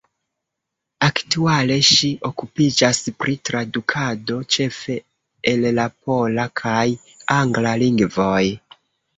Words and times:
Aktuale 1.07 1.75
ŝi 1.89 2.09
okupiĝas 2.29 3.01
pri 3.25 3.35
tradukado, 3.49 4.39
ĉefe 4.55 4.97
el 5.53 5.69
la 5.81 5.87
pola 6.09 6.47
kaj 6.63 6.83
angla 7.39 7.77
lingvoj. 7.85 8.45